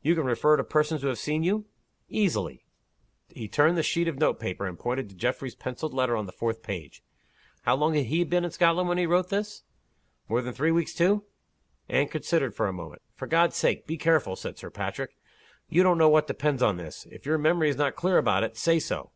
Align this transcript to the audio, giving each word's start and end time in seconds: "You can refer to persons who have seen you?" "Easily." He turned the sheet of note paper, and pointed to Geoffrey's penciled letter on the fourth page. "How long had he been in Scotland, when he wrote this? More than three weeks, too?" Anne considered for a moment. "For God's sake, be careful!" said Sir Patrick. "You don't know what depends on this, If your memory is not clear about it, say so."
"You 0.00 0.14
can 0.14 0.24
refer 0.24 0.56
to 0.56 0.64
persons 0.64 1.02
who 1.02 1.08
have 1.08 1.18
seen 1.18 1.42
you?" 1.42 1.66
"Easily." 2.08 2.64
He 3.28 3.46
turned 3.46 3.76
the 3.76 3.82
sheet 3.82 4.08
of 4.08 4.18
note 4.18 4.40
paper, 4.40 4.64
and 4.66 4.78
pointed 4.78 5.10
to 5.10 5.14
Geoffrey's 5.14 5.54
penciled 5.54 5.92
letter 5.92 6.16
on 6.16 6.24
the 6.24 6.32
fourth 6.32 6.62
page. 6.62 7.02
"How 7.64 7.76
long 7.76 7.92
had 7.92 8.06
he 8.06 8.24
been 8.24 8.42
in 8.46 8.50
Scotland, 8.50 8.88
when 8.88 8.96
he 8.96 9.04
wrote 9.04 9.28
this? 9.28 9.64
More 10.30 10.40
than 10.40 10.54
three 10.54 10.70
weeks, 10.72 10.94
too?" 10.94 11.24
Anne 11.90 12.08
considered 12.08 12.54
for 12.54 12.66
a 12.68 12.72
moment. 12.72 13.02
"For 13.16 13.26
God's 13.26 13.56
sake, 13.56 13.86
be 13.86 13.98
careful!" 13.98 14.34
said 14.34 14.56
Sir 14.56 14.70
Patrick. 14.70 15.14
"You 15.68 15.82
don't 15.82 15.98
know 15.98 16.08
what 16.08 16.26
depends 16.26 16.62
on 16.62 16.78
this, 16.78 17.06
If 17.10 17.26
your 17.26 17.36
memory 17.36 17.68
is 17.68 17.76
not 17.76 17.96
clear 17.96 18.16
about 18.16 18.44
it, 18.44 18.56
say 18.56 18.78
so." 18.78 19.10